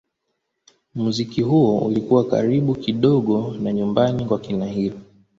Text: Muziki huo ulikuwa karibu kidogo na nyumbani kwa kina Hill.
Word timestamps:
Muziki 0.95 1.41
huo 1.41 1.77
ulikuwa 1.79 2.23
karibu 2.27 2.75
kidogo 2.75 3.55
na 3.61 3.73
nyumbani 3.73 4.25
kwa 4.25 4.39
kina 4.39 4.65
Hill. 4.65 4.93